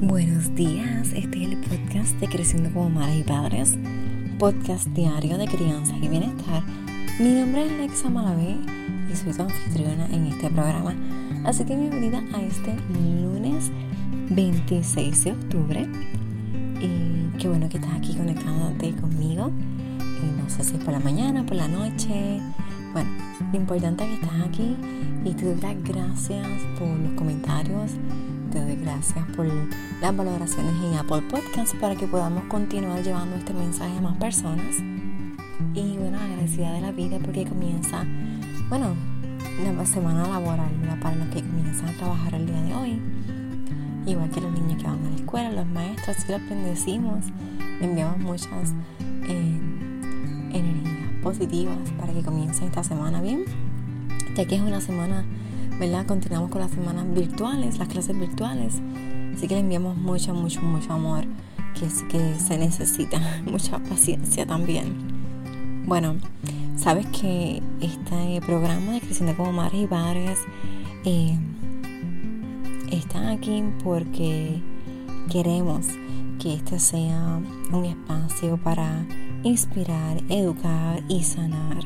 Buenos 0.00 0.54
días, 0.54 1.12
este 1.12 1.42
es 1.42 1.48
el 1.50 1.56
podcast 1.56 2.14
de 2.20 2.28
Creciendo 2.28 2.70
como 2.72 2.88
Madres 2.88 3.18
y 3.18 3.22
Padres, 3.24 3.78
podcast 4.38 4.86
diario 4.90 5.36
de 5.38 5.48
crianza 5.48 5.92
y 6.00 6.06
bienestar. 6.06 6.62
Mi 7.18 7.32
nombre 7.32 7.66
es 7.66 7.72
Alexa 7.72 8.08
Malavé 8.08 8.58
y 9.12 9.16
soy 9.16 9.32
tu 9.32 9.42
anfitriona 9.42 10.06
en 10.06 10.26
este 10.28 10.50
programa, 10.50 10.94
así 11.44 11.64
que 11.64 11.74
bienvenida 11.74 12.22
a 12.32 12.42
este 12.42 12.76
lunes 12.94 13.72
26 14.30 15.24
de 15.24 15.32
octubre. 15.32 15.88
Y 16.80 17.36
qué 17.36 17.48
bueno 17.48 17.68
que 17.68 17.78
estás 17.78 17.94
aquí 17.94 18.14
conectándote 18.14 18.92
conmigo. 19.00 19.50
No 19.50 20.48
sé 20.48 20.62
si 20.62 20.76
es 20.76 20.84
por 20.84 20.92
la 20.92 21.00
mañana, 21.00 21.44
por 21.44 21.56
la 21.56 21.66
noche. 21.66 22.40
Bueno, 22.92 23.10
importante 23.56 24.04
es 24.04 24.18
que 24.18 24.26
estás 24.26 24.40
aquí 24.46 24.76
y 25.24 25.32
te 25.34 25.44
doy 25.44 25.60
las 25.60 25.82
gracias 25.82 26.46
por 26.78 26.88
los 26.88 27.12
comentarios 27.14 27.92
te 28.50 28.60
doy 28.60 28.76
gracias 28.76 29.24
por 29.36 29.46
las 29.46 30.16
valoraciones 30.16 30.72
en 30.82 30.94
Apple 30.94 31.22
Podcasts 31.30 31.76
para 31.78 31.94
que 31.94 32.06
podamos 32.06 32.44
continuar 32.44 33.02
llevando 33.02 33.36
este 33.36 33.52
mensaje 33.52 33.98
a 33.98 34.00
más 34.00 34.16
personas. 34.16 34.76
Y 35.74 35.96
bueno, 35.98 36.18
agradecida 36.18 36.72
de 36.72 36.80
la 36.80 36.92
vida 36.92 37.18
porque 37.22 37.44
comienza, 37.44 38.04
bueno, 38.70 38.94
la 39.76 39.86
semana 39.86 40.26
laboral 40.26 40.70
para 41.02 41.16
los 41.16 41.28
que 41.28 41.42
comienzan 41.42 41.88
a 41.90 41.92
trabajar 41.92 42.34
el 42.34 42.46
día 42.46 42.62
de 42.62 42.74
hoy. 42.74 43.02
Igual 44.06 44.30
que 44.30 44.40
los 44.40 44.52
niños 44.52 44.82
que 44.82 44.88
van 44.88 45.06
a 45.06 45.10
la 45.10 45.16
escuela, 45.16 45.52
los 45.52 45.66
maestros, 45.66 46.16
si 46.16 46.32
los 46.32 46.48
bendecimos, 46.48 47.26
enviamos 47.80 48.18
muchas 48.18 48.72
eh, 49.28 49.60
energías 50.52 50.97
positivas 51.28 51.76
para 51.98 52.14
que 52.14 52.22
comience 52.22 52.64
esta 52.64 52.82
semana 52.82 53.20
bien, 53.20 53.44
ya 54.34 54.46
que 54.46 54.54
es 54.54 54.62
una 54.62 54.80
semana 54.80 55.26
¿verdad? 55.78 56.06
Continuamos 56.06 56.50
con 56.50 56.62
las 56.62 56.70
semanas 56.70 57.04
virtuales, 57.12 57.78
las 57.78 57.88
clases 57.88 58.18
virtuales. 58.18 58.80
Así 59.34 59.46
que 59.46 59.54
le 59.54 59.60
enviamos 59.60 59.94
mucho, 59.94 60.32
mucho, 60.32 60.62
mucho 60.62 60.90
amor 60.94 61.24
que, 61.74 61.86
que 62.08 62.34
se 62.40 62.56
necesita, 62.56 63.20
mucha 63.44 63.78
paciencia 63.78 64.46
también. 64.46 64.94
Bueno, 65.86 66.16
sabes 66.76 67.06
que 67.08 67.62
este 67.82 68.40
programa 68.40 68.92
de 68.92 69.00
Creciendo 69.00 69.36
como 69.36 69.52
Madres 69.52 69.82
y 69.82 69.86
Padres 69.86 70.38
eh, 71.04 71.38
está 72.90 73.30
aquí 73.30 73.62
porque 73.84 74.62
queremos 75.30 75.88
que 76.40 76.54
este 76.54 76.78
sea 76.78 77.38
un 77.70 77.84
espacio 77.84 78.56
para 78.56 79.04
inspirar, 79.42 80.22
educar 80.28 81.02
y 81.08 81.22
sanar. 81.22 81.84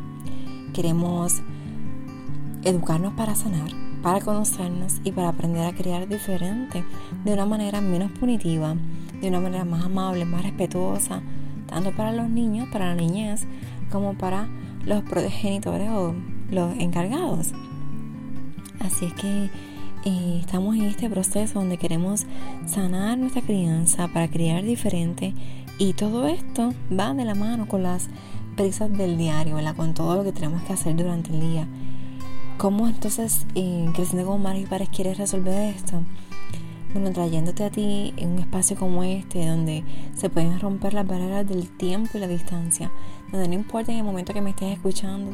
Queremos 0.73 1.43
educarnos 2.65 3.13
para 3.15 3.35
sanar, 3.35 3.71
para 4.03 4.21
conocernos 4.21 5.01
y 5.05 5.13
para 5.13 5.29
aprender 5.31 5.67
a 5.67 5.75
criar 5.75 6.09
diferente, 6.09 6.85
de 7.25 7.33
una 7.33 7.47
manera 7.47 7.81
menos 7.81 8.11
punitiva, 8.13 8.77
de 9.21 9.29
una 9.29 9.41
manera 9.41 9.65
más 9.65 9.85
amable, 9.85 10.25
más 10.25 10.43
respetuosa, 10.43 11.23
tanto 11.67 11.93
para 11.93 12.13
los 12.13 12.29
niños, 12.29 12.69
para 12.73 12.89
la 12.89 12.95
niñez, 12.95 13.47
como 13.91 14.15
para 14.15 14.49
los 14.85 15.03
progenitores 15.03 15.91
o 15.91 16.15
los 16.51 16.77
encargados. 16.79 17.53
Así 18.81 19.07
es 19.07 19.13
que 19.15 19.51
eh, 20.05 20.39
estamos 20.41 20.75
en 20.75 20.83
este 20.83 21.09
proceso 21.09 21.61
donde 21.61 21.79
queremos 21.79 22.27
sanar 22.67 23.19
nuestra 23.19 23.43
crianza 23.43 24.09
para 24.09 24.27
criar 24.29 24.65
diferente 24.65 25.35
y 25.79 25.95
todo 25.95 26.27
esto 26.27 26.73
va 26.97 27.15
de 27.15 27.25
la 27.25 27.35
mano 27.35 27.67
con 27.67 27.83
las 27.83 28.09
prisas 28.57 28.93
del 28.97 29.17
diario, 29.17 29.57
con 29.77 29.95
todo 29.95 30.17
lo 30.17 30.25
que 30.25 30.33
tenemos 30.33 30.63
que 30.63 30.73
hacer 30.73 30.97
durante 30.97 31.31
el 31.31 31.41
día. 31.41 31.67
¿Cómo 32.59 32.87
entonces, 32.87 33.47
eh, 33.55 33.91
creciendo 33.95 34.27
como 34.27 34.39
madres 34.39 34.63
y 34.63 34.67
padres, 34.67 34.89
quieres 34.91 35.19
resolver 35.19 35.75
esto? 35.75 36.03
Bueno, 36.93 37.11
trayéndote 37.11 37.65
a 37.65 37.71
ti 37.71 38.13
en 38.17 38.33
un 38.33 38.39
espacio 38.41 38.77
como 38.77 39.03
este, 39.03 39.47
donde 39.47 39.83
se 40.15 40.29
pueden 40.29 40.61
romper 40.61 40.93
las 40.93 41.07
barreras 41.07 41.49
del 41.49 41.71
tiempo 41.71 42.11
y 42.15 42.21
la 42.21 42.29
distancia, 42.29 42.93
donde 43.31 43.49
no 43.49 43.55
importa 43.55 43.93
en 43.93 43.99
el 43.99 44.05
momento 44.05 44.35
que 44.35 44.43
me 44.43 44.51
estés 44.51 44.75
escuchando, 44.75 45.31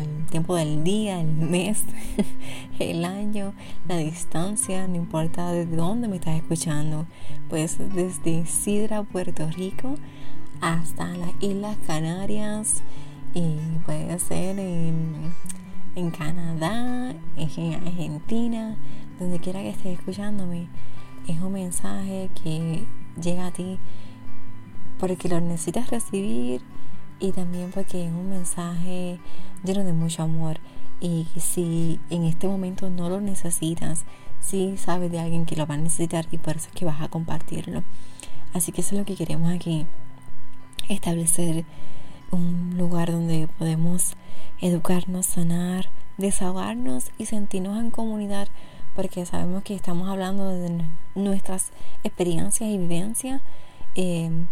el 0.00 0.26
tiempo 0.26 0.54
del 0.56 0.84
día, 0.84 1.20
el 1.20 1.26
mes, 1.26 1.82
el 2.78 3.04
año, 3.04 3.52
la 3.88 3.96
distancia, 3.96 4.86
no 4.88 4.96
importa 4.96 5.52
desde 5.52 5.76
dónde 5.76 6.08
me 6.08 6.16
estás 6.16 6.36
escuchando, 6.36 7.06
pues 7.48 7.78
desde 7.94 8.46
Sidra, 8.46 9.02
Puerto 9.02 9.48
Rico, 9.50 9.94
hasta 10.60 11.06
las 11.16 11.30
Islas 11.40 11.76
Canarias, 11.86 12.82
y 13.34 13.56
puede 13.84 14.18
ser 14.18 14.58
en, 14.58 15.32
en 15.94 16.10
Canadá, 16.10 17.14
en 17.36 17.74
Argentina, 17.74 18.76
donde 19.18 19.38
quiera 19.38 19.60
que 19.60 19.70
estés 19.70 19.98
escuchándome. 19.98 20.68
Es 21.26 21.40
un 21.40 21.52
mensaje 21.52 22.30
que 22.42 22.84
llega 23.20 23.48
a 23.48 23.50
ti 23.50 23.78
porque 24.98 25.28
lo 25.28 25.40
necesitas 25.40 25.90
recibir 25.90 26.62
y 27.20 27.32
también 27.32 27.70
porque 27.72 28.06
es 28.06 28.12
un 28.12 28.30
mensaje 28.30 29.18
lleno 29.64 29.84
de 29.84 29.92
mucho 29.92 30.22
amor. 30.22 30.58
Y 31.00 31.26
si 31.36 32.00
en 32.10 32.24
este 32.24 32.48
momento 32.48 32.90
no 32.90 33.08
lo 33.08 33.20
necesitas, 33.20 34.04
si 34.40 34.76
sabes 34.76 35.10
de 35.10 35.20
alguien 35.20 35.46
que 35.46 35.56
lo 35.56 35.66
va 35.66 35.74
a 35.74 35.78
necesitar 35.78 36.26
y 36.30 36.38
por 36.38 36.56
eso 36.56 36.68
es 36.68 36.74
que 36.74 36.84
vas 36.84 37.00
a 37.00 37.08
compartirlo. 37.08 37.82
Así 38.54 38.72
que 38.72 38.80
eso 38.80 38.94
es 38.94 39.00
lo 39.00 39.04
que 39.04 39.14
queremos 39.14 39.52
aquí, 39.52 39.86
establecer 40.88 41.64
un 42.30 42.74
lugar 42.76 43.12
donde 43.12 43.48
podemos 43.58 44.14
educarnos, 44.60 45.26
sanar, 45.26 45.90
desahogarnos 46.16 47.10
y 47.18 47.26
sentirnos 47.26 47.78
en 47.78 47.90
comunidad, 47.90 48.48
porque 48.94 49.24
sabemos 49.26 49.62
que 49.62 49.74
estamos 49.74 50.08
hablando 50.08 50.48
de 50.48 50.84
nuestras 51.14 51.70
experiencias 52.04 52.68
y 52.68 52.78
vivencias, 52.78 53.42
em, 53.94 54.46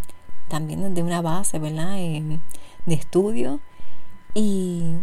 también 0.48 0.82
desde 0.82 1.02
una 1.02 1.22
base, 1.22 1.58
¿verdad? 1.58 1.98
Em, 1.98 2.40
de 2.86 2.94
estudio. 2.94 3.60
Y 4.34 4.94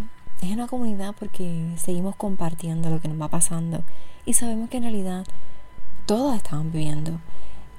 es 0.41 0.51
una 0.51 0.67
comunidad 0.67 1.15
porque 1.17 1.73
seguimos 1.77 2.15
compartiendo 2.15 2.89
lo 2.89 2.99
que 2.99 3.07
nos 3.07 3.21
va 3.21 3.29
pasando 3.29 3.83
y 4.25 4.33
sabemos 4.33 4.69
que 4.69 4.77
en 4.77 4.83
realidad 4.83 5.25
todos 6.05 6.35
estamos 6.35 6.71
viviendo 6.71 7.19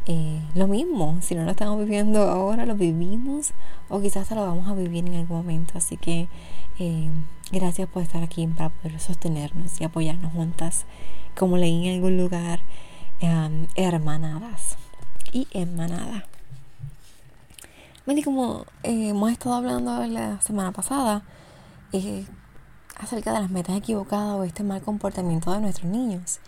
eh, 0.06 0.42
lo 0.54 0.68
mismo, 0.68 1.18
si 1.22 1.34
no 1.34 1.44
lo 1.44 1.52
estamos 1.52 1.78
viviendo 1.78 2.28
ahora, 2.28 2.66
lo 2.66 2.74
vivimos 2.74 3.52
o 3.88 4.00
quizás 4.02 4.30
lo 4.32 4.42
vamos 4.42 4.68
a 4.68 4.74
vivir 4.74 5.06
en 5.06 5.14
algún 5.14 5.38
momento. 5.38 5.78
Así 5.78 5.96
que 5.96 6.28
eh, 6.78 7.08
gracias 7.52 7.88
por 7.88 8.02
estar 8.02 8.22
aquí 8.22 8.46
para 8.46 8.68
poder 8.68 9.00
sostenernos 9.00 9.80
y 9.80 9.84
apoyarnos 9.84 10.32
juntas, 10.32 10.84
como 11.36 11.56
leí 11.56 11.88
en 11.88 11.94
algún 11.94 12.18
lugar, 12.18 12.60
em, 13.20 13.66
hermanadas 13.76 14.76
y 15.32 15.48
hermanada. 15.52 16.26
Bueno, 18.06 18.20
y 18.20 18.22
como 18.22 18.66
eh, 18.82 19.08
hemos 19.08 19.32
estado 19.32 19.54
hablando 19.54 20.04
la 20.06 20.38
semana 20.42 20.72
pasada 20.72 21.22
acerca 22.96 23.32
de 23.32 23.40
las 23.40 23.50
metas 23.50 23.78
equivocadas 23.78 24.34
o 24.34 24.44
este 24.44 24.62
mal 24.62 24.82
comportamiento 24.82 25.50
de 25.52 25.60
nuestros 25.60 25.90
niños. 25.90 26.40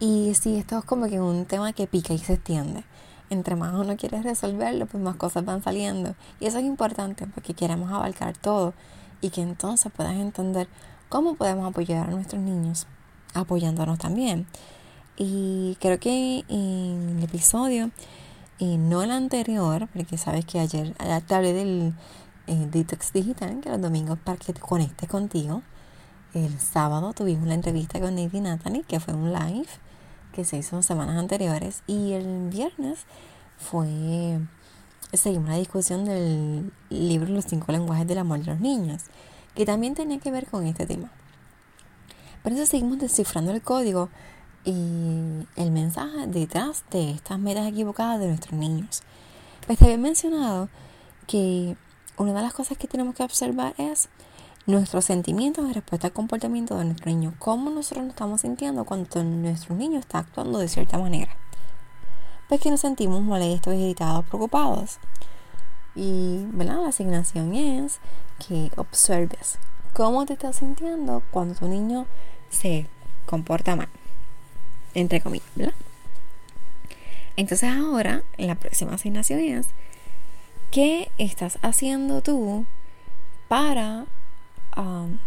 Y 0.00 0.32
sí, 0.34 0.56
esto 0.56 0.78
es 0.78 0.84
como 0.84 1.06
que 1.08 1.20
un 1.20 1.44
tema 1.44 1.72
que 1.72 1.86
pica 1.86 2.12
y 2.12 2.18
se 2.18 2.32
extiende. 2.32 2.82
Entre 3.28 3.54
más 3.54 3.72
uno 3.74 3.96
quiere 3.96 4.20
resolverlo, 4.20 4.86
pues 4.86 5.00
más 5.00 5.14
cosas 5.14 5.44
van 5.44 5.62
saliendo. 5.62 6.16
Y 6.40 6.46
eso 6.46 6.58
es 6.58 6.64
importante 6.64 7.24
porque 7.28 7.54
queremos 7.54 7.92
abarcar 7.92 8.36
todo 8.36 8.74
y 9.20 9.30
que 9.30 9.42
entonces 9.42 9.92
puedas 9.94 10.14
entender 10.14 10.66
cómo 11.08 11.36
podemos 11.36 11.68
apoyar 11.68 12.08
a 12.08 12.10
nuestros 12.10 12.42
niños, 12.42 12.88
apoyándonos 13.34 14.00
también. 14.00 14.48
Y 15.16 15.76
creo 15.80 16.00
que 16.00 16.44
en 16.48 17.18
el 17.18 17.22
episodio, 17.22 17.90
y 18.60 18.76
no 18.76 19.02
el 19.02 19.10
anterior, 19.10 19.88
porque 19.92 20.18
sabes 20.18 20.44
que 20.44 20.60
ayer, 20.60 20.94
hablé 20.98 21.52
del 21.54 21.94
eh, 22.46 22.68
detox 22.70 23.12
digital, 23.12 23.60
que 23.60 23.70
los 23.70 23.80
domingos 23.80 24.18
para 24.22 24.38
que 24.38 24.52
te 24.52 24.60
conectes 24.60 25.08
contigo. 25.08 25.62
El 26.34 26.60
sábado 26.60 27.12
tuvimos 27.14 27.48
la 27.48 27.54
entrevista 27.54 27.98
con 27.98 28.14
Nate 28.14 28.36
y 28.36 28.40
Natalie, 28.40 28.84
que 28.84 29.00
fue 29.00 29.14
un 29.14 29.32
live 29.32 29.66
que 30.34 30.44
se 30.44 30.58
hizo 30.58 30.80
semanas 30.82 31.16
anteriores 31.16 31.82
y 31.86 32.12
el 32.12 32.50
viernes 32.50 33.00
fue 33.58 34.38
seguimos 35.12 35.48
la 35.48 35.56
discusión 35.56 36.04
del 36.04 36.72
libro 36.88 37.32
Los 37.32 37.46
cinco 37.46 37.72
lenguajes 37.72 38.06
del 38.06 38.18
amor 38.18 38.40
de 38.40 38.46
los 38.46 38.60
niños, 38.60 39.04
que 39.54 39.66
también 39.66 39.94
tenía 39.94 40.18
que 40.18 40.30
ver 40.30 40.46
con 40.46 40.66
este 40.66 40.86
tema. 40.86 41.10
Por 42.42 42.52
eso 42.52 42.64
seguimos 42.66 42.98
descifrando 42.98 43.52
el 43.52 43.62
código 43.62 44.08
y 44.64 45.46
el 45.56 45.70
mensaje 45.70 46.26
detrás 46.26 46.84
de 46.90 47.10
estas 47.10 47.38
metas 47.38 47.66
equivocadas 47.66 48.20
de 48.20 48.28
nuestros 48.28 48.58
niños. 48.58 49.02
Pues 49.66 49.78
te 49.78 49.84
había 49.86 49.98
mencionado 49.98 50.68
que 51.26 51.76
una 52.16 52.32
de 52.34 52.42
las 52.42 52.52
cosas 52.52 52.76
que 52.76 52.88
tenemos 52.88 53.14
que 53.14 53.22
observar 53.22 53.74
es 53.78 54.08
nuestros 54.66 55.04
sentimientos 55.04 55.64
en 55.64 55.74
respuesta 55.74 56.08
al 56.08 56.12
comportamiento 56.12 56.76
de 56.76 56.84
nuestro 56.84 57.10
niño, 57.10 57.34
cómo 57.38 57.70
nosotros 57.70 58.04
nos 58.04 58.14
estamos 58.14 58.42
sintiendo 58.42 58.84
cuando 58.84 59.22
nuestro 59.22 59.74
niño 59.74 59.98
está 59.98 60.18
actuando 60.18 60.58
de 60.58 60.68
cierta 60.68 60.98
manera. 60.98 61.32
Pues 62.48 62.60
que 62.60 62.70
nos 62.70 62.80
sentimos 62.80 63.22
molestos, 63.22 63.74
irritados, 63.74 64.24
preocupados. 64.26 64.98
Y 65.94 66.44
¿verdad? 66.52 66.82
la 66.82 66.88
asignación 66.88 67.54
es 67.54 68.00
que 68.46 68.70
observes 68.76 69.58
cómo 69.92 70.26
te 70.26 70.34
estás 70.34 70.56
sintiendo 70.56 71.22
cuando 71.30 71.54
tu 71.54 71.66
niño 71.68 72.06
se 72.50 72.88
comporta 73.26 73.76
mal. 73.76 73.88
Entre 74.94 75.20
comillas, 75.20 75.48
¿verdad? 75.54 75.74
Entonces 77.36 77.70
ahora, 77.70 78.22
la 78.36 78.54
próxima 78.54 78.94
asignación 78.94 79.40
es, 79.40 79.68
¿qué 80.70 81.10
estás 81.18 81.58
haciendo 81.62 82.22
tú 82.22 82.66
para... 83.48 84.06
Um, 84.76 85.18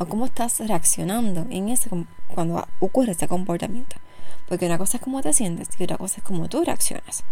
o 0.00 0.06
cómo 0.06 0.24
estás 0.24 0.60
reaccionando 0.60 1.46
en 1.50 1.68
ese 1.68 1.90
cuando 2.28 2.66
ocurre 2.78 3.12
ese 3.12 3.28
comportamiento. 3.28 3.96
Porque 4.48 4.64
una 4.64 4.78
cosa 4.78 4.96
es 4.96 5.02
cómo 5.02 5.20
te 5.20 5.32
sientes 5.34 5.68
y 5.78 5.84
otra 5.84 5.98
cosa 5.98 6.16
es 6.16 6.22
cómo 6.22 6.48
tú 6.48 6.64
reaccionas. 6.64 7.22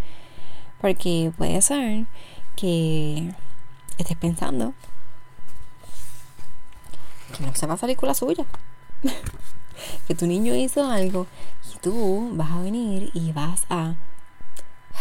Porque 0.80 1.32
puede 1.36 1.62
ser 1.62 2.04
que 2.56 3.32
estés 3.96 4.16
pensando 4.18 4.74
que 7.36 7.42
no 7.44 7.54
se 7.54 7.66
va 7.66 7.74
a 7.74 7.78
salir 7.78 7.96
con 7.96 8.08
la 8.08 8.14
suya. 8.14 8.44
que 10.06 10.14
tu 10.14 10.26
niño 10.26 10.54
hizo 10.54 10.90
algo 10.90 11.26
y 11.74 11.78
tú 11.78 12.30
vas 12.34 12.50
a 12.52 12.60
venir 12.60 13.10
y 13.14 13.32
vas 13.32 13.66
a 13.68 13.94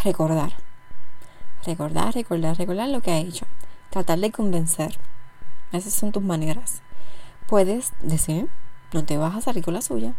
recordar. 0.04 0.52
Recordar, 1.64 2.14
recordar, 2.14 2.56
recordar 2.56 2.88
lo 2.88 3.00
que 3.00 3.10
ha 3.10 3.18
hecho. 3.18 3.46
Tratar 3.90 4.18
de 4.18 4.30
convencer. 4.30 4.96
Esas 5.72 5.92
son 5.92 6.12
tus 6.12 6.22
maneras. 6.22 6.82
Puedes 7.46 7.92
decir, 8.02 8.48
no 8.92 9.04
te 9.04 9.16
vas 9.16 9.34
a 9.34 9.40
salir 9.40 9.64
con 9.64 9.74
la 9.74 9.82
suya, 9.82 10.14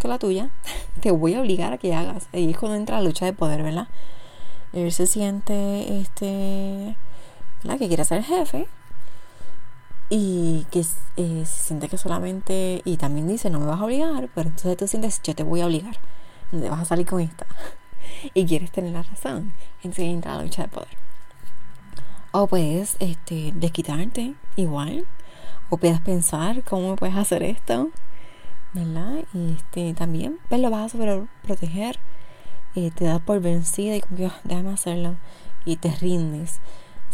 con 0.00 0.10
la 0.10 0.18
tuya. 0.18 0.50
Te 1.00 1.10
voy 1.10 1.34
a 1.34 1.40
obligar 1.40 1.72
a 1.72 1.78
que 1.78 1.94
hagas. 1.94 2.28
Ahí 2.32 2.50
es 2.50 2.58
cuando 2.58 2.76
entra 2.76 2.98
la 2.98 3.04
lucha 3.04 3.26
de 3.26 3.32
poder, 3.32 3.62
¿verdad? 3.62 3.88
Él 4.72 4.90
se 4.92 5.06
siente, 5.06 6.00
este, 6.00 6.96
¿verdad? 7.62 7.78
Que 7.78 7.88
quiere 7.88 8.04
ser 8.04 8.22
jefe 8.22 8.68
y 10.10 10.66
que 10.70 10.80
eh, 11.16 11.44
se 11.46 11.64
siente 11.64 11.88
que 11.88 11.98
solamente, 11.98 12.82
y 12.84 12.96
también 12.96 13.26
dice, 13.26 13.50
no 13.50 13.60
me 13.60 13.66
vas 13.66 13.80
a 13.80 13.84
obligar, 13.84 14.28
pero 14.34 14.48
entonces 14.48 14.76
tú 14.76 14.86
sientes, 14.86 15.20
yo 15.22 15.34
te 15.34 15.42
voy 15.42 15.60
a 15.60 15.66
obligar, 15.66 15.96
no 16.52 16.60
te 16.60 16.70
vas 16.70 16.80
a 16.80 16.84
salir 16.84 17.06
con 17.06 17.20
esta. 17.20 17.46
y 18.34 18.46
quieres 18.46 18.70
tener 18.70 18.92
la 18.92 19.02
razón, 19.02 19.54
entonces 19.78 20.04
entra 20.04 20.36
la 20.36 20.42
lucha 20.42 20.62
de 20.62 20.68
poder. 20.68 20.96
O 22.32 22.46
puedes 22.46 22.96
este, 22.98 23.52
desquitarte 23.54 24.34
igual, 24.56 25.06
o 25.70 25.76
puedes 25.76 26.00
pensar 26.00 26.62
cómo 26.64 26.96
puedes 26.96 27.16
hacer 27.16 27.42
esto, 27.42 27.90
¿verdad? 28.72 29.24
Y 29.32 29.52
este, 29.52 29.94
también, 29.94 30.38
pues 30.48 30.60
lo 30.60 30.70
vas 30.70 30.86
a 30.86 30.88
sobre 30.88 31.26
proteger, 31.42 31.98
eh, 32.74 32.90
te 32.90 33.04
das 33.04 33.20
por 33.20 33.40
vencida 33.40 33.96
y 33.96 34.00
como 34.00 34.16
que, 34.16 34.26
ah, 34.26 34.40
déjame 34.44 34.72
hacerlo, 34.72 35.16
y 35.64 35.76
te 35.76 35.90
rindes. 35.94 36.60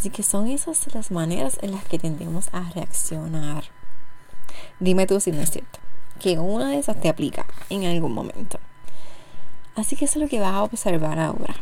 Así 0.01 0.09
que 0.09 0.23
son 0.23 0.47
esas 0.47 0.95
las 0.95 1.11
maneras 1.11 1.59
en 1.61 1.73
las 1.73 1.85
que 1.85 1.99
tendemos 1.99 2.49
a 2.53 2.63
reaccionar. 2.71 3.65
Dime 4.79 5.07
tú 5.07 5.21
si 5.21 5.31
no 5.31 5.43
es 5.43 5.51
cierto, 5.51 5.79
que 6.19 6.39
una 6.39 6.71
de 6.71 6.79
esas 6.79 6.99
te 6.99 7.11
aplica 7.11 7.45
en 7.69 7.85
algún 7.85 8.15
momento. 8.15 8.59
Así 9.77 9.97
que 9.97 10.07
eso 10.07 10.19
es 10.19 10.23
lo 10.23 10.31
que 10.31 10.41
vas 10.41 10.55
a 10.55 10.63
observar 10.63 11.19
ahora. 11.19 11.55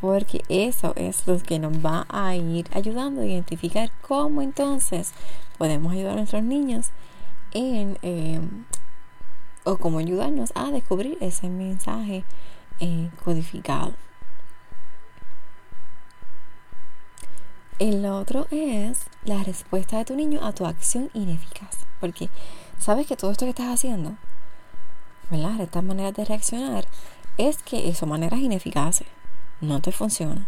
Porque 0.00 0.42
eso 0.48 0.92
es 0.96 1.24
lo 1.28 1.38
que 1.38 1.60
nos 1.60 1.74
va 1.74 2.04
a 2.08 2.34
ir 2.34 2.66
ayudando 2.74 3.20
a 3.20 3.26
identificar 3.26 3.92
cómo 4.02 4.42
entonces 4.42 5.12
podemos 5.56 5.92
ayudar 5.92 6.14
a 6.14 6.16
nuestros 6.16 6.42
niños 6.42 6.88
en, 7.52 7.96
eh, 8.02 8.40
o 9.62 9.76
cómo 9.76 10.00
ayudarnos 10.00 10.50
a 10.56 10.72
descubrir 10.72 11.16
ese 11.20 11.48
mensaje 11.48 12.24
eh, 12.80 13.08
codificado. 13.24 13.92
El 17.80 18.06
otro 18.06 18.46
es 18.52 19.06
la 19.24 19.42
respuesta 19.42 19.98
de 19.98 20.04
tu 20.04 20.14
niño 20.14 20.46
a 20.46 20.52
tu 20.52 20.64
acción 20.64 21.10
ineficaz. 21.12 21.78
Porque 21.98 22.28
sabes 22.78 23.08
que 23.08 23.16
todo 23.16 23.32
esto 23.32 23.46
que 23.46 23.50
estás 23.50 23.66
haciendo, 23.66 24.14
¿verdad? 25.28 25.60
Estas 25.60 25.82
maneras 25.82 26.14
de 26.14 26.24
reaccionar, 26.24 26.86
es 27.36 27.62
que 27.64 27.92
son 27.94 28.10
maneras 28.10 28.38
ineficaces. 28.38 29.08
No 29.60 29.80
te 29.80 29.90
funciona. 29.90 30.46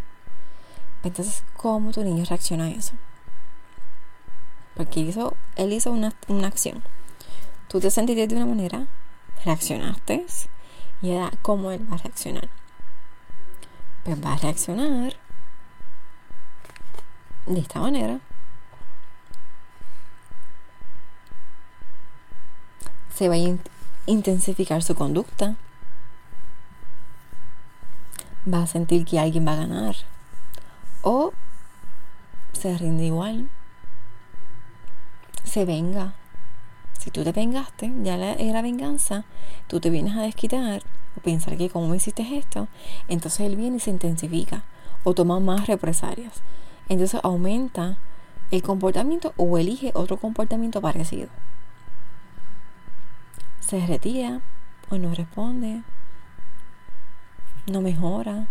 Entonces, 1.02 1.43
¿cómo 1.56 1.90
tu 1.90 2.05
niño 2.05 2.25
reacciona 2.25 2.67
a 2.67 2.70
eso? 2.70 2.93
Porque 4.76 5.00
hizo, 5.00 5.34
él 5.56 5.73
hizo 5.73 5.90
una, 5.90 6.14
una 6.28 6.46
acción. 6.46 6.81
Tú 7.67 7.81
te 7.81 7.90
sentiste 7.90 8.28
de 8.28 8.37
una 8.37 8.46
manera, 8.46 8.87
reaccionaste 9.44 10.26
y 11.02 11.11
era 11.11 11.32
cómo 11.43 11.73
él 11.73 11.90
va 11.90 11.96
a 11.96 11.99
reaccionar. 11.99 12.49
Pues 14.05 14.25
va 14.25 14.34
a 14.34 14.37
reaccionar 14.37 15.17
de 17.47 17.61
esta 17.61 17.81
manera. 17.81 18.21
Se 23.15 23.29
va 23.29 23.35
a 23.35 23.57
intensificar 24.07 24.83
su 24.83 24.95
conducta. 24.95 25.57
Va 28.53 28.63
a 28.63 28.67
sentir 28.67 29.05
que 29.05 29.19
alguien 29.19 29.47
va 29.47 29.53
a 29.53 29.57
ganar. 29.57 29.97
O 31.03 31.33
se 32.53 32.77
rinde 32.77 33.05
igual. 33.05 33.49
Se 35.45 35.65
venga. 35.65 36.15
Si 36.99 37.11
tú 37.11 37.23
te 37.23 37.33
vengaste, 37.33 37.93
ya 38.03 38.17
era 38.17 38.63
venganza, 38.63 39.25
tú 39.69 39.81
te 39.81 39.91
vienes 39.91 40.17
a 40.17 40.23
desquitar 40.23 40.83
o 41.17 41.21
pensar 41.21 41.57
que 41.57 41.71
como 41.71 41.95
hiciste 41.95 42.37
esto, 42.37 42.67
entonces 43.09 43.41
él 43.41 43.57
viene 43.57 43.77
y 43.77 43.81
se 43.81 43.91
intensifica 43.91 44.65
o 45.05 45.15
toma 45.15 45.39
más 45.39 45.69
represalias 45.69 46.43
entonces 46.88 47.21
aumenta 47.23 47.97
el 48.50 48.62
comportamiento 48.62 49.35
o 49.37 49.59
elige 49.59 49.91
otro 49.94 50.17
comportamiento 50.17 50.81
parecido. 50.81 51.29
Se 53.61 53.85
retira 53.85 54.41
o 54.91 54.97
no 54.97 55.15
responde, 55.15 55.83
no 57.67 57.81
mejora. 57.81 58.47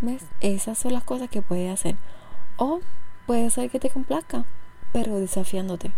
¿Ves? 0.00 0.24
Esas 0.40 0.78
son 0.78 0.92
las 0.92 1.04
cosas 1.04 1.28
que 1.28 1.42
puede 1.42 1.70
hacer. 1.70 1.96
O 2.56 2.80
puede 3.26 3.50
ser 3.50 3.70
que 3.70 3.80
te 3.80 3.90
complazca, 3.90 4.44
pero 4.92 5.18
desafiándote. 5.18 5.92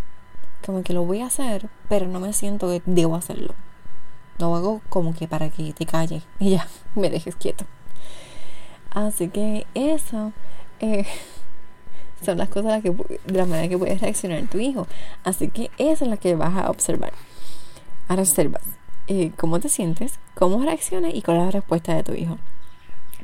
Como 0.64 0.82
que 0.82 0.92
lo 0.92 1.04
voy 1.04 1.20
a 1.20 1.26
hacer, 1.26 1.68
pero 1.88 2.06
no 2.06 2.18
me 2.18 2.32
siento 2.32 2.68
que 2.68 2.82
debo 2.86 3.14
hacerlo. 3.14 3.54
Lo 4.38 4.54
hago 4.56 4.80
como 4.88 5.14
que 5.14 5.28
para 5.28 5.50
que 5.50 5.72
te 5.72 5.86
calles 5.86 6.24
y 6.38 6.50
ya 6.50 6.66
me 6.94 7.10
dejes 7.10 7.36
quieto. 7.36 7.66
Así 8.90 9.28
que 9.28 9.66
eso 9.74 10.32
eh, 10.80 11.06
son 12.24 12.38
las 12.38 12.48
cosas 12.48 12.82
que, 12.82 12.90
de 12.90 13.38
la 13.38 13.46
manera 13.46 13.68
que 13.68 13.78
puedes 13.78 14.00
reaccionar 14.00 14.42
tu 14.48 14.58
hijo. 14.58 14.86
Así 15.24 15.48
que 15.48 15.70
eso 15.78 16.04
es 16.04 16.10
la 16.10 16.16
que 16.16 16.34
vas 16.34 16.56
a 16.56 16.70
observar. 16.70 17.12
Ahora 18.08 18.22
observas 18.22 18.62
eh, 19.06 19.32
cómo 19.36 19.60
te 19.60 19.68
sientes, 19.68 20.18
cómo 20.34 20.62
reaccionas 20.62 21.14
y 21.14 21.22
cuál 21.22 21.38
es 21.38 21.44
la 21.44 21.50
respuesta 21.50 21.94
de 21.94 22.02
tu 22.02 22.12
hijo. 22.12 22.38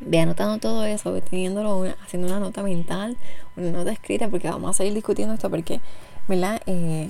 Ve 0.00 0.20
anotando 0.20 0.58
todo 0.58 0.84
eso, 0.84 1.12
ve 1.12 1.22
teniéndolo 1.22 1.86
haciendo 2.04 2.28
una 2.28 2.38
nota 2.38 2.62
mental, 2.62 3.16
una 3.56 3.70
nota 3.70 3.92
escrita, 3.92 4.28
porque 4.28 4.48
vamos 4.48 4.70
a 4.70 4.74
seguir 4.74 4.94
discutiendo 4.94 5.34
esto 5.34 5.48
porque, 5.48 5.80
¿verdad? 6.28 6.60
Eh, 6.66 7.08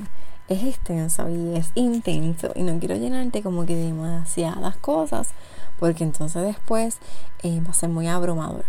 es 0.49 0.63
extenso 0.63 1.29
y 1.29 1.57
es 1.57 1.73
intenso 1.75 2.53
y 2.55 2.63
no 2.63 2.79
quiero 2.79 2.95
llenarte 2.95 3.43
como 3.43 3.67
que 3.67 3.75
de 3.75 3.87
demasiadas 3.87 4.77
cosas 4.77 5.31
porque 5.79 6.05
entonces 6.05 6.43
después 6.43 6.99
eh, 7.43 7.61
va 7.65 7.71
a 7.71 7.75
ser 7.75 7.89
muy 7.89 8.09
abrumador. 8.09 8.65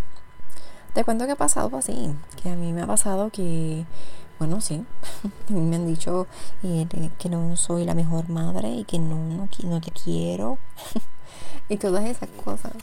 Te 0.93 1.03
cuento 1.03 1.25
que 1.25 1.33
ha 1.33 1.37
pasado 1.37 1.75
así, 1.77 2.13
que 2.41 2.49
a 2.49 2.55
mí 2.55 2.73
me 2.73 2.81
ha 2.81 2.87
pasado 2.87 3.29
que, 3.29 3.85
bueno, 4.39 4.61
sí, 4.61 4.83
me 5.49 5.75
han 5.75 5.85
dicho 5.85 6.27
eh, 6.63 6.87
que 7.19 7.29
no 7.29 7.55
soy 7.55 7.85
la 7.85 7.93
mejor 7.93 8.29
madre 8.29 8.69
y 8.69 8.83
que 8.83 8.97
no, 8.97 9.15
no, 9.15 9.47
no 9.63 9.81
te 9.81 9.91
quiero 9.91 10.57
y 11.69 11.77
todas 11.77 12.05
esas 12.05 12.29
cosas. 12.43 12.73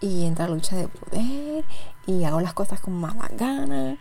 Y 0.00 0.26
entra 0.26 0.48
lucha 0.48 0.76
de 0.76 0.88
poder 0.88 1.64
y 2.06 2.24
hago 2.24 2.40
las 2.40 2.52
cosas 2.52 2.80
con 2.80 2.94
mala 2.94 3.30
gana 3.34 3.96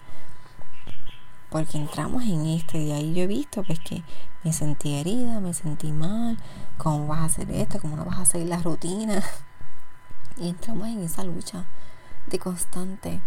porque 1.54 1.78
entramos 1.78 2.24
en 2.24 2.48
esto 2.48 2.80
y 2.80 2.92
ahí 2.92 3.14
yo 3.14 3.22
he 3.22 3.28
visto 3.28 3.62
pues 3.62 3.80
que 3.80 4.02
me 4.44 4.52
sentí 4.52 4.96
herida, 4.96 5.40
me 5.40 5.54
sentí 5.54 5.92
mal, 5.92 6.36
cómo 6.80 7.06
vas 7.06 7.20
a 7.20 7.26
hacer 7.26 7.52
esto, 7.52 7.80
cómo 7.80 7.96
no 7.96 8.06
vas 8.06 8.20
a 8.20 8.26
seguir 8.26 8.48
la 8.48 8.58
rutina. 8.58 9.24
Y 10.36 10.50
entramos 10.50 10.88
en 10.88 11.04
esa 11.04 11.24
lucha 11.24 11.66
de 12.26 12.40
constante 12.40 13.22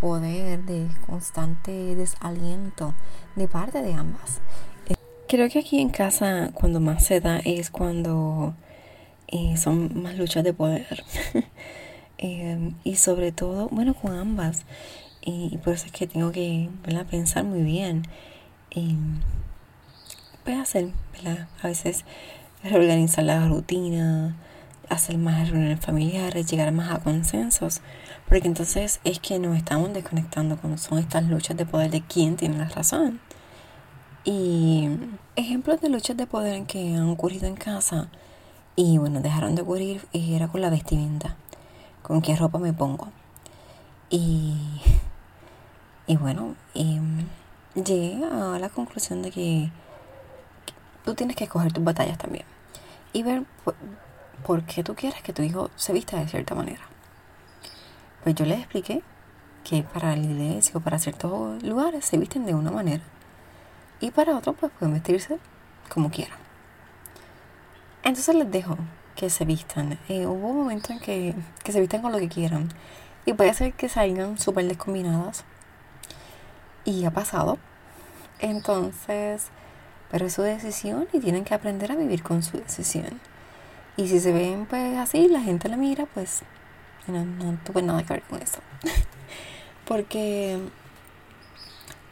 poder, 0.00 0.64
de 0.64 0.88
constante 1.06 1.94
desaliento 1.94 2.94
de 3.36 3.46
parte 3.46 3.80
de 3.80 3.94
ambas. 3.94 4.40
Creo 5.28 5.48
que 5.48 5.60
aquí 5.60 5.80
en 5.80 5.90
casa 5.90 6.50
cuando 6.54 6.80
más 6.80 7.06
se 7.06 7.20
da 7.20 7.38
es 7.44 7.70
cuando 7.70 8.54
eh, 9.28 9.56
son 9.56 10.02
más 10.02 10.18
luchas 10.18 10.42
de 10.42 10.52
poder. 10.52 11.04
Eh, 12.20 12.72
y 12.82 12.96
sobre 12.96 13.30
todo, 13.30 13.68
bueno, 13.68 13.94
con 13.94 14.12
ambas. 14.12 14.64
Y, 15.22 15.58
por 15.58 15.74
eso 15.74 15.86
es 15.86 15.92
que 15.92 16.06
tengo 16.06 16.32
que 16.32 16.70
pensar 17.10 17.44
muy 17.44 17.62
bien. 17.62 18.02
Y, 18.70 18.96
pues 20.44 20.58
hacer, 20.58 20.92
A 21.62 21.66
veces 21.66 22.04
reorganizar 22.62 23.24
la 23.24 23.46
rutina, 23.46 24.36
hacer 24.88 25.18
más 25.18 25.50
reuniones 25.50 25.80
familiares, 25.80 26.46
llegar 26.50 26.72
más 26.72 26.90
a 26.90 27.00
consensos, 27.00 27.80
porque 28.28 28.48
entonces 28.48 29.00
es 29.04 29.18
que 29.20 29.38
nos 29.38 29.56
estamos 29.56 29.92
desconectando 29.92 30.56
cuando 30.56 30.78
son 30.78 30.98
estas 30.98 31.24
luchas 31.24 31.56
de 31.56 31.66
poder 31.66 31.90
de 31.90 32.02
quién 32.02 32.36
tiene 32.36 32.58
la 32.58 32.68
razón. 32.68 33.20
Y 34.24 34.88
ejemplos 35.36 35.80
de 35.80 35.88
luchas 35.88 36.16
de 36.16 36.26
poder 36.26 36.64
que 36.64 36.94
han 36.94 37.08
ocurrido 37.08 37.46
en 37.46 37.56
casa 37.56 38.08
y 38.76 38.98
bueno, 38.98 39.20
dejaron 39.20 39.54
de 39.54 39.62
ocurrir 39.62 40.06
y 40.12 40.34
era 40.34 40.48
con 40.48 40.60
la 40.60 40.70
vestimenta, 40.70 41.36
con 42.02 42.22
qué 42.22 42.36
ropa 42.36 42.58
me 42.58 42.72
pongo. 42.72 43.08
Y, 44.10 44.54
y 46.08 46.16
bueno, 46.16 46.56
em, 46.74 47.26
llegué 47.74 48.24
a 48.24 48.58
la 48.58 48.70
conclusión 48.70 49.20
de 49.22 49.30
que 49.30 49.70
tú 51.04 51.14
tienes 51.14 51.36
que 51.36 51.44
escoger 51.44 51.70
tus 51.70 51.84
batallas 51.84 52.16
también 52.16 52.46
y 53.12 53.22
ver 53.22 53.44
por, 54.42 54.62
qué 54.62 54.82
tú 54.82 54.94
quieres 54.94 55.22
que 55.22 55.34
tu 55.34 55.42
hijo 55.42 55.70
se 55.76 55.92
vista 55.92 56.18
de 56.18 56.26
cierta 56.26 56.54
manera. 56.54 56.80
Pues 58.24 58.34
yo 58.34 58.46
les 58.46 58.58
expliqué 58.58 59.02
que 59.64 59.82
para 59.82 60.16
la 60.16 60.22
iglesia 60.22 60.72
o 60.76 60.80
para 60.80 60.98
ciertos 60.98 61.62
lugares 61.62 62.06
se 62.06 62.16
visten 62.16 62.46
de 62.46 62.54
una 62.54 62.70
manera 62.70 63.02
y 64.00 64.10
para 64.10 64.34
otros 64.34 64.56
pues 64.58 64.72
pueden 64.78 64.94
vestirse 64.94 65.38
como 65.90 66.10
quieran. 66.10 66.38
Entonces 68.02 68.34
les 68.34 68.50
dejo 68.50 68.78
que 69.14 69.28
se 69.28 69.44
vistan. 69.44 69.98
Eh, 70.08 70.26
hubo 70.26 70.48
un 70.48 70.56
momento 70.56 70.90
en 70.90 71.00
que, 71.00 71.34
que 71.62 71.72
se 71.72 71.80
vistan 71.80 72.00
con 72.00 72.12
lo 72.12 72.18
que 72.18 72.30
quieran 72.30 72.70
y 73.26 73.34
puede 73.34 73.52
ser 73.52 73.74
que 73.74 73.90
salgan 73.90 74.38
súper 74.38 74.66
descombinadas 74.66 75.44
y 76.84 77.04
ha 77.04 77.10
pasado. 77.10 77.58
Entonces, 78.40 79.48
pero 80.10 80.26
es 80.26 80.32
su 80.32 80.42
decisión 80.42 81.08
y 81.12 81.20
tienen 81.20 81.44
que 81.44 81.54
aprender 81.54 81.92
a 81.92 81.96
vivir 81.96 82.22
con 82.22 82.42
su 82.42 82.58
decisión. 82.58 83.20
Y 83.96 84.08
si 84.08 84.20
se 84.20 84.32
ven 84.32 84.66
pues 84.66 84.96
así, 84.96 85.28
la 85.28 85.40
gente 85.40 85.68
la 85.68 85.76
mira, 85.76 86.06
pues 86.06 86.42
no, 87.06 87.24
no 87.24 87.58
tuve 87.64 87.82
nada 87.82 88.02
que 88.02 88.14
ver 88.14 88.22
con 88.22 88.40
eso. 88.40 88.60
Porque 89.86 90.58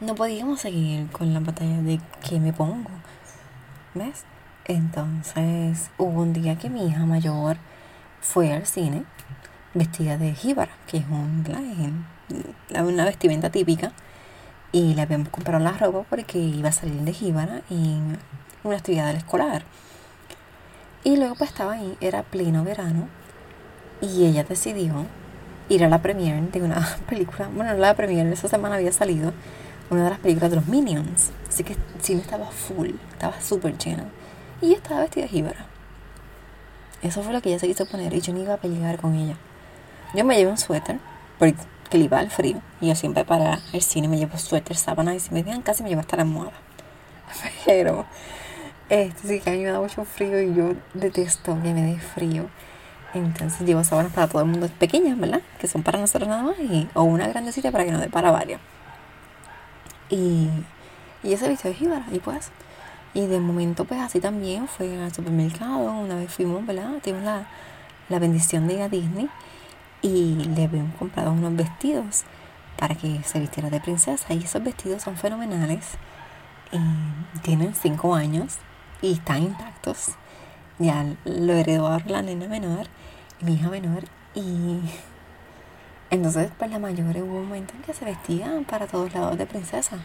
no 0.01 0.15
podíamos 0.15 0.61
seguir 0.61 1.11
con 1.11 1.33
la 1.33 1.41
batalla 1.41 1.81
de 1.83 2.01
qué 2.29 2.41
me 2.41 2.53
pongo. 2.53 2.91
¿Ves? 3.95 4.25
Entonces 4.65 5.91
hubo 5.97 6.23
un 6.23 6.33
día 6.33 6.59
que 6.59 6.69
mi 6.69 6.87
hija 6.87 7.07
mayor 7.07 7.57
fue 8.21 8.53
al 8.53 8.67
cine 8.67 9.05
vestida 9.75 10.19
de 10.19 10.35
jíbara, 10.35 10.73
que 10.87 10.99
es 10.99 11.05
un, 11.09 11.45
una 12.75 13.05
vestimenta 13.05 13.51
típica 13.51 13.93
y 14.77 14.93
le 14.93 15.01
habíamos 15.01 15.31
comprado 15.31 15.65
la 15.65 15.73
ropa 15.73 16.05
porque 16.11 16.37
iba 16.39 16.69
a 16.69 16.73
salir 16.73 17.01
de 17.01 17.15
Jíbara 17.15 17.63
en 17.71 18.19
una 18.63 18.77
actividad 18.77 19.15
escolar. 19.15 19.63
Y 21.03 21.17
luego 21.17 21.35
pues 21.35 21.49
estaba 21.49 21.73
ahí, 21.73 21.97
era 22.03 22.25
pleno 22.25 22.63
verano, 22.63 23.09
y 24.03 24.27
ella 24.27 24.45
decidió 24.45 25.07
ir 25.71 25.83
a 25.83 25.89
la 25.89 26.03
premiere 26.03 26.43
de 26.43 26.61
una 26.61 26.87
película, 27.09 27.49
bueno, 27.49 27.73
no 27.73 27.79
la 27.79 27.95
premiere, 27.95 28.31
esa 28.31 28.49
semana 28.49 28.75
había 28.75 28.93
salido 28.93 29.33
una 29.89 30.05
de 30.05 30.11
las 30.11 30.19
películas 30.19 30.51
de 30.51 30.57
los 30.57 30.67
Minions, 30.67 31.31
así 31.49 31.65
que 31.65 31.73
el 31.73 32.03
cine 32.03 32.21
estaba 32.21 32.51
full, 32.51 32.91
estaba 33.13 33.41
súper 33.41 33.79
lleno, 33.79 34.05
y 34.61 34.67
ella 34.67 34.77
estaba 34.77 35.01
vestida 35.01 35.23
de 35.23 35.31
Jíbara. 35.31 35.65
Eso 37.01 37.23
fue 37.23 37.33
lo 37.33 37.41
que 37.41 37.49
ella 37.49 37.61
se 37.61 37.67
quiso 37.67 37.87
poner 37.87 38.13
y 38.13 38.21
yo 38.21 38.35
no 38.35 38.43
iba 38.43 38.53
a 38.53 38.59
pelear 38.59 39.01
con 39.01 39.15
ella. 39.15 39.37
Yo 40.13 40.23
me 40.27 40.37
llevé 40.37 40.51
un 40.51 40.59
suéter, 40.59 40.99
porque 41.39 41.57
que 41.89 41.99
le 41.99 42.05
iba 42.05 42.19
al 42.19 42.31
frío. 42.31 42.61
Y 42.81 42.89
yo 42.89 42.95
siempre 42.95 43.25
para 43.25 43.61
el 43.73 43.83
cine 43.83 44.09
me 44.09 44.19
llevo 44.19 44.39
suéter, 44.39 44.77
sábanas 44.77 45.15
y 45.17 45.21
si 45.21 45.35
me 45.35 45.43
dejan 45.43 45.63
casi 45.63 45.83
me 45.83 45.89
llevo 45.89 46.01
hasta 46.01 46.17
la 46.17 46.23
almohada. 46.23 46.53
Pero 47.67 48.07
este 48.89 49.29
sí 49.29 49.41
que 49.41 49.51
a 49.51 49.53
mí 49.53 49.65
me 49.65 49.71
da 49.71 49.81
mucho 49.81 50.05
frío 50.05 50.41
y 50.41 50.55
yo 50.55 50.75
detesto 50.95 51.61
que 51.63 51.73
me 51.73 51.83
dé 51.83 51.99
frío. 51.99 52.49
Entonces 53.15 53.67
llevo 53.67 53.83
sábanas 53.83 54.13
para 54.13 54.29
todo 54.29 54.43
el 54.43 54.49
mundo 54.49 54.69
pequeñas, 54.79 55.19
¿verdad? 55.19 55.41
Que 55.59 55.69
son 55.69 55.83
para 55.83 55.99
nosotros 55.99 56.29
nada 56.29 56.43
más. 56.43 56.59
Y, 56.59 56.89
o 56.95 57.03
una 57.03 57.27
grandecita 57.29 57.71
para 57.73 57.85
que 57.85 57.93
no 57.93 57.99
dé 57.99 58.09
para 58.09 58.31
varios. 58.31 58.61
Y, 60.11 60.49
y 61.23 61.33
ese 61.33 61.49
visto 61.49 61.69
de 61.69 61.75
jíbara. 61.75 62.07
Y 62.13 62.19
pues. 62.19 62.51
Y 63.15 63.27
de 63.27 63.41
momento 63.41 63.87
pues 63.87 63.99
así 64.01 64.21
también 64.21 64.69
fue 64.69 65.03
al 65.03 65.13
supermercado. 65.13 65.91
Una 65.93 66.17
vez 66.17 66.31
fuimos, 66.31 66.65
¿verdad? 66.67 66.91
Tuvimos 67.03 67.25
la, 67.25 67.47
la 68.09 68.19
bendición 68.19 68.69
de 68.69 68.75
ir 68.75 68.83
a 68.83 68.89
Disney 68.89 69.31
y 70.07 70.35
le 70.35 70.65
habíamos 70.65 70.95
comprado 70.97 71.33
unos 71.33 71.57
vestidos 71.57 72.25
para 72.79 72.95
que 72.95 73.23
se 73.25 73.41
vistiera 73.41 73.71
de 73.71 73.81
princesa. 73.81 74.33
Y 74.35 74.45
esos 74.45 74.63
vestidos 74.63 75.03
son 75.03 75.17
fenomenales. 75.17 75.85
Y 76.73 77.39
tienen 77.41 77.75
cinco 77.75 78.15
años 78.15 78.57
y 79.03 79.13
están 79.13 79.43
intactos. 79.43 80.11
Ya 80.79 81.07
lo 81.25 81.53
heredó 81.55 81.99
la 82.07 82.23
nena 82.23 82.49
menor 82.49 82.87
mi 83.41 83.55
hija 83.55 83.69
menor 83.69 84.05
y 84.35 84.81
entonces 86.11 86.51
pues 86.59 86.71
la 86.71 86.79
mayor 86.79 87.17
hubo 87.19 87.39
un 87.39 87.49
momento 87.49 87.75
en 87.75 87.83
que 87.83 87.93
se 87.93 88.05
vestían 88.05 88.65
para 88.65 88.87
todos 88.87 89.13
lados 89.15 89.37
de 89.37 89.47
princesa. 89.47 89.99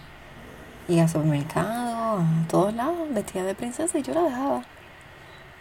Y 0.88 1.00
al 1.00 1.08
supermercado 1.08 2.20
a 2.20 2.26
todos 2.50 2.74
lados 2.74 3.14
vestida 3.14 3.44
de 3.44 3.56
princesa 3.56 3.98
y 4.00 4.02
yo 4.02 4.14
la 4.14 4.24
dejaba 4.24 4.64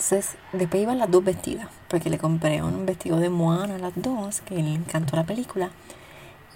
entonces, 0.00 0.38
después 0.54 0.82
iban 0.82 0.96
las 0.98 1.10
dos 1.10 1.22
vestidas, 1.22 1.68
porque 1.86 2.08
le 2.08 2.16
compré 2.16 2.62
un 2.62 2.86
vestido 2.86 3.18
de 3.18 3.28
Moana 3.28 3.74
a 3.74 3.78
las 3.78 3.92
dos, 3.96 4.40
que 4.40 4.54
le 4.54 4.72
encantó 4.72 5.14
la 5.14 5.24
película. 5.24 5.68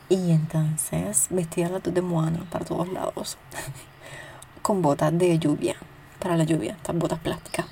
Y 0.08 0.30
entonces 0.30 1.26
vestía 1.28 1.68
las 1.68 1.82
dos 1.82 1.92
de 1.92 2.00
Moana 2.00 2.46
para 2.50 2.64
todos 2.64 2.88
lados, 2.88 3.36
con 4.62 4.80
botas 4.80 5.18
de 5.18 5.38
lluvia, 5.38 5.76
para 6.20 6.38
la 6.38 6.44
lluvia, 6.44 6.72
estas 6.72 6.96
botas 6.96 7.18
plásticas. 7.18 7.66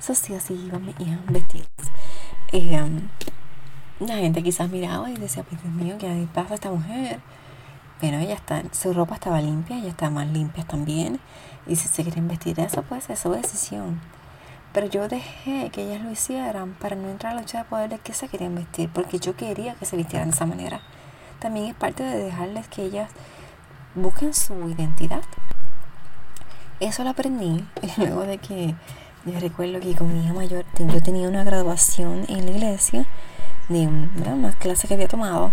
Eso 0.00 0.12
sí, 0.16 0.34
así 0.34 0.54
iban 0.54 0.84
mis 0.84 0.98
hijas 0.98 1.20
vestidas. 1.28 1.68
Eh, 2.50 2.84
la 4.00 4.16
gente 4.16 4.42
quizás 4.42 4.68
miraba 4.68 5.08
y 5.08 5.14
decía, 5.14 5.44
pues 5.44 5.62
Dios 5.62 5.72
mío, 5.72 5.98
¿qué 6.00 6.26
pasa 6.34 6.50
a 6.50 6.54
esta 6.56 6.72
mujer? 6.72 7.20
Pero 8.00 8.18
ella 8.18 8.34
está, 8.34 8.64
su 8.72 8.92
ropa 8.92 9.14
estaba 9.14 9.40
limpia, 9.40 9.78
ella 9.78 9.90
está 9.90 10.10
más 10.10 10.26
limpia 10.26 10.64
también. 10.64 11.20
Y 11.68 11.76
si 11.76 11.86
se 11.86 12.02
quieren 12.02 12.26
vestir 12.26 12.58
eso, 12.58 12.82
pues 12.82 13.08
es 13.08 13.22
decisión. 13.22 14.00
Pero 14.72 14.86
yo 14.86 15.08
dejé 15.08 15.70
que 15.70 15.82
ellas 15.82 16.02
lo 16.02 16.10
hicieran 16.10 16.74
para 16.74 16.96
no 16.96 17.08
entrar 17.08 17.32
a 17.32 17.36
la 17.36 17.42
lucha 17.42 17.58
de 17.58 17.64
poder 17.64 17.90
de 17.90 17.98
que 17.98 18.14
se 18.14 18.28
querían 18.28 18.54
vestir, 18.54 18.88
porque 18.92 19.18
yo 19.18 19.36
quería 19.36 19.74
que 19.74 19.84
se 19.84 19.96
vistieran 19.96 20.30
de 20.30 20.34
esa 20.34 20.46
manera. 20.46 20.80
También 21.40 21.66
es 21.66 21.74
parte 21.74 22.02
de 22.02 22.24
dejarles 22.24 22.68
que 22.68 22.82
ellas 22.82 23.10
busquen 23.94 24.34
su 24.34 24.68
identidad. 24.68 25.22
Eso 26.78 27.02
lo 27.02 27.10
aprendí 27.10 27.64
luego 27.96 28.22
de 28.22 28.38
que 28.38 28.74
yo 29.26 29.38
recuerdo 29.38 29.80
que 29.80 29.94
con 29.94 30.12
mi 30.12 30.24
hija 30.24 30.32
mayor 30.32 30.64
yo 30.78 31.02
tenía 31.02 31.28
una 31.28 31.44
graduación 31.44 32.24
en 32.28 32.46
la 32.46 32.52
iglesia 32.52 33.06
de 33.68 33.86
una 33.86 34.52
clase 34.52 34.88
que 34.88 34.94
había 34.94 35.08
tomado 35.08 35.52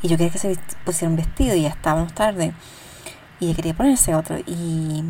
y 0.00 0.08
yo 0.08 0.16
quería 0.16 0.32
que 0.32 0.38
se 0.38 0.56
pusieran 0.84 1.16
vestido 1.16 1.54
y 1.54 1.62
ya 1.62 1.68
estábamos 1.68 2.14
tarde 2.14 2.54
y 3.38 3.46
ella 3.46 3.54
quería 3.54 3.74
ponerse 3.74 4.14
otro 4.14 4.38
y 4.46 5.02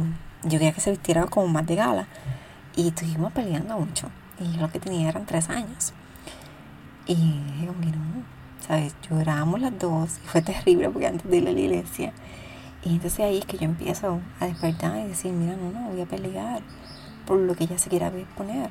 yo 0.42 0.50
quería 0.58 0.72
que 0.72 0.80
se 0.80 0.90
vistiera 0.90 1.26
como 1.26 1.46
más 1.48 1.66
de 1.66 1.76
gala. 1.76 2.08
Y 2.76 2.88
estuvimos 2.88 3.32
peleando 3.32 3.78
mucho. 3.78 4.08
Y 4.40 4.56
lo 4.58 4.70
que 4.70 4.80
tenía 4.80 5.08
eran 5.08 5.26
tres 5.26 5.48
años. 5.50 5.92
Y 7.06 7.14
que 7.14 7.66
no, 7.66 8.24
¿sabes? 8.66 8.94
Llorábamos 9.08 9.60
las 9.60 9.78
dos. 9.78 10.18
Y 10.24 10.28
fue 10.28 10.42
terrible 10.42 10.88
porque 10.90 11.06
antes 11.06 11.30
de 11.30 11.36
ir 11.36 11.48
a 11.48 11.52
la 11.52 11.60
iglesia. 11.60 12.12
Y 12.84 12.94
entonces 12.94 13.20
ahí 13.20 13.38
es 13.38 13.44
que 13.44 13.58
yo 13.58 13.64
empiezo 13.64 14.20
a 14.40 14.46
despertar 14.46 14.98
y 14.98 15.08
decir, 15.08 15.32
mira, 15.32 15.56
no, 15.56 15.70
no, 15.70 15.90
voy 15.90 16.00
a 16.00 16.06
pelear 16.06 16.62
por 17.26 17.38
lo 17.38 17.54
que 17.54 17.64
ella 17.64 17.78
se 17.78 17.88
quiera 17.88 18.10
poner. 18.36 18.70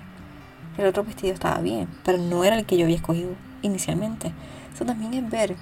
El 0.77 0.85
otro 0.85 1.03
vestido 1.03 1.33
estaba 1.33 1.59
bien, 1.61 1.87
pero 2.03 2.17
no 2.17 2.43
era 2.43 2.57
el 2.57 2.65
que 2.65 2.77
yo 2.77 2.85
había 2.85 2.97
escogido 2.97 3.31
inicialmente. 3.61 4.33
Eso 4.73 4.85
también 4.85 5.13
es 5.13 5.29
ver, 5.29 5.55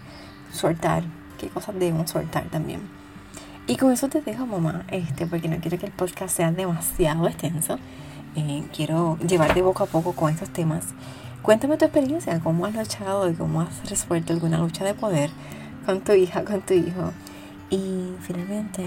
soltar, 0.51 1.03
qué 1.37 1.49
cosas 1.49 1.75
debemos 1.75 2.09
soltar 2.09 2.45
también. 2.45 2.81
Y 3.67 3.75
con 3.77 3.91
eso 3.91 4.07
te 4.07 4.21
dejo, 4.21 4.47
mamá, 4.47 4.83
este, 4.89 5.27
porque 5.27 5.47
no 5.47 5.57
quiero 5.57 5.77
que 5.77 5.85
el 5.85 5.91
podcast 5.91 6.35
sea 6.35 6.51
demasiado 6.51 7.27
extenso. 7.27 7.77
Eh, 8.35 8.63
quiero 8.75 9.17
llevarte 9.19 9.61
poco 9.61 9.83
a 9.83 9.87
poco 9.87 10.13
con 10.13 10.31
estos 10.31 10.49
temas. 10.49 10.85
Cuéntame 11.41 11.77
tu 11.77 11.85
experiencia, 11.85 12.39
cómo 12.39 12.65
has 12.65 12.75
luchado 12.75 13.29
y 13.29 13.33
cómo 13.33 13.61
has 13.61 13.89
resuelto 13.89 14.33
alguna 14.33 14.57
lucha 14.57 14.83
de 14.83 14.93
poder 14.93 15.29
con 15.85 16.01
tu 16.01 16.11
hija, 16.13 16.43
con 16.43 16.61
tu 16.61 16.73
hijo. 16.73 17.11
Y 17.69 18.13
finalmente, 18.21 18.83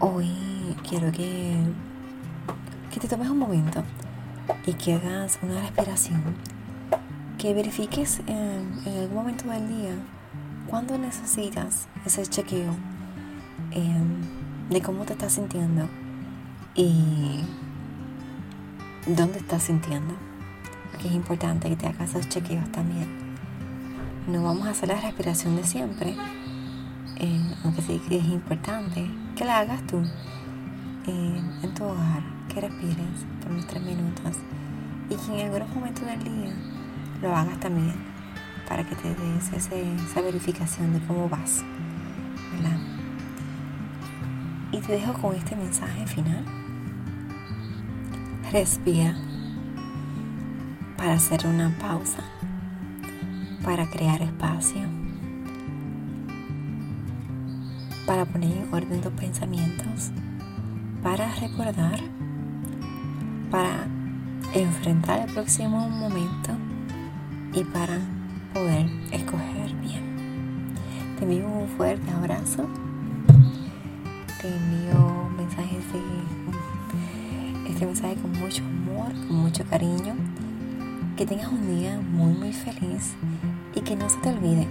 hoy 0.00 0.30
quiero 0.88 1.12
que, 1.12 1.56
que 2.92 3.00
te 3.00 3.08
tomes 3.08 3.28
un 3.28 3.38
momento 3.38 3.82
y 4.66 4.74
que 4.74 4.94
hagas 4.94 5.38
una 5.42 5.60
respiración, 5.60 6.22
que 7.38 7.54
verifiques 7.54 8.20
en, 8.26 8.72
en 8.84 8.98
algún 8.98 9.16
momento 9.16 9.48
del 9.48 9.68
día 9.68 9.94
cuando 10.68 10.98
necesitas 10.98 11.88
ese 12.04 12.26
chequeo 12.26 12.74
em, 13.70 14.68
de 14.70 14.82
cómo 14.82 15.04
te 15.04 15.14
estás 15.14 15.32
sintiendo 15.32 15.88
y 16.74 17.40
dónde 19.16 19.38
estás 19.38 19.64
sintiendo. 19.64 20.14
Porque 20.90 21.08
es 21.08 21.14
importante 21.14 21.68
que 21.68 21.76
te 21.76 21.86
hagas 21.86 22.10
esos 22.10 22.28
chequeos 22.28 22.70
también. 22.72 23.08
No 24.26 24.42
vamos 24.42 24.66
a 24.66 24.70
hacer 24.70 24.88
la 24.88 25.00
respiración 25.00 25.56
de 25.56 25.64
siempre, 25.64 26.16
eh, 27.16 27.54
aunque 27.64 27.82
sí 27.82 28.00
que 28.08 28.18
es 28.18 28.24
importante 28.26 29.10
que 29.34 29.44
la 29.44 29.58
hagas 29.58 29.86
tú 29.86 29.98
eh, 31.06 31.42
en 31.62 31.74
tu 31.74 31.84
hogar, 31.84 32.22
que 32.52 32.60
respires 32.60 33.26
por 33.42 33.52
unos 33.52 33.66
tres 33.66 33.82
minutos 33.82 34.36
y 35.08 35.14
que 35.14 35.40
en 35.40 35.46
algunos 35.46 35.74
momentos 35.74 36.06
del 36.06 36.24
día 36.24 36.52
lo 37.22 37.34
hagas 37.34 37.58
también 37.60 37.94
para 38.68 38.84
que 38.84 38.94
te 38.94 39.08
des 39.08 39.52
esa 39.54 40.20
verificación 40.20 40.92
de 40.92 41.00
cómo 41.06 41.28
vas. 41.28 41.64
Y 44.70 44.80
te 44.80 44.92
dejo 44.92 45.14
con 45.14 45.34
este 45.34 45.56
mensaje 45.56 46.06
final. 46.06 46.44
Respira 48.52 49.14
para 50.96 51.12
hacer 51.14 51.46
una 51.46 51.68
pausa, 51.78 52.22
para 53.62 53.90
crear 53.90 54.22
espacio, 54.22 54.80
para 58.06 58.24
poner 58.24 58.50
en 58.56 58.72
orden 58.72 59.02
tus 59.02 59.12
pensamientos, 59.12 60.12
para 61.02 61.30
recordar, 61.34 62.00
para 63.50 63.86
enfrentar 64.54 65.28
el 65.28 65.34
próximo 65.34 65.86
momento 65.90 66.52
y 67.52 67.64
para 67.64 67.98
poder 68.54 68.86
escoger 69.12 69.74
bien. 69.82 70.72
Te 71.18 71.24
envío 71.24 71.46
un 71.46 71.68
fuerte 71.68 72.10
abrazo. 72.12 72.66
Te 74.40 74.48
envío 74.48 75.28
mensajes 75.36 75.92
de 75.92 75.98
este 77.78 77.86
mensaje 77.86 78.16
con 78.16 78.32
mucho 78.32 78.64
amor, 78.64 79.12
con 79.28 79.36
mucho 79.36 79.64
cariño. 79.64 80.16
Que 81.16 81.24
tengas 81.24 81.46
un 81.46 81.76
día 81.76 82.00
muy 82.00 82.32
muy 82.32 82.52
feliz 82.52 83.14
y 83.72 83.80
que 83.82 83.94
no 83.94 84.08
se 84.10 84.18
te 84.18 84.30
olvide 84.30 84.66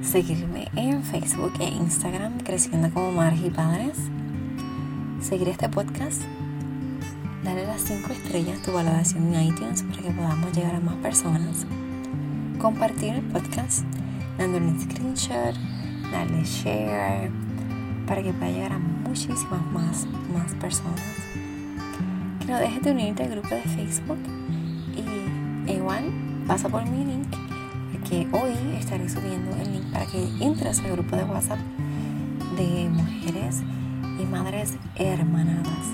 seguirme 0.00 0.68
en 0.76 1.02
Facebook 1.02 1.52
e 1.60 1.64
Instagram 1.64 2.38
Creciendo 2.38 2.90
como 2.90 3.22
y 3.22 3.50
Padres, 3.50 3.98
seguir 5.20 5.50
este 5.50 5.68
podcast, 5.68 6.22
darle 7.44 7.66
las 7.66 7.82
5 7.82 8.12
estrellas 8.12 8.62
tu 8.62 8.72
valoración 8.72 9.34
en 9.34 9.48
iTunes 9.48 9.82
para 9.82 10.02
que 10.02 10.10
podamos 10.10 10.56
llegar 10.56 10.76
a 10.76 10.80
más 10.80 10.96
personas, 10.96 11.66
compartir 12.58 13.14
el 13.14 13.22
podcast 13.24 13.84
dándole 14.38 14.68
un 14.68 14.80
screenshot, 14.80 15.54
darle 16.10 16.44
share 16.44 17.30
para 18.06 18.22
que 18.22 18.32
pueda 18.32 18.52
llegar 18.52 18.72
a 18.72 18.78
muchísimas 18.78 19.62
más, 19.70 20.06
más 20.32 20.50
personas. 20.54 21.43
No 22.46 22.58
dejes 22.58 22.82
de 22.82 22.90
unirte 22.90 23.22
al 23.22 23.30
grupo 23.30 23.48
de 23.48 23.62
Facebook 23.62 24.18
igual 25.66 26.04
pasa 26.46 26.68
por 26.68 26.84
mi 26.88 27.04
link 27.04 27.28
porque 27.92 28.26
hoy 28.32 28.52
estaré 28.78 29.08
subiendo 29.08 29.50
el 29.56 29.72
link 29.72 29.84
para 29.92 30.06
que 30.06 30.22
entres 30.40 30.80
al 30.80 30.92
grupo 30.92 31.16
de 31.16 31.24
WhatsApp 31.24 31.58
de 32.56 32.88
mujeres 32.90 33.62
y 34.20 34.24
madres 34.26 34.76
hermanadas. 34.96 35.86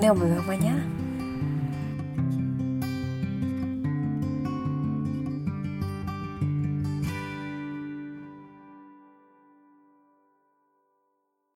Nos 0.00 0.18
vemos 0.18 0.46
mañana. 0.46 1.01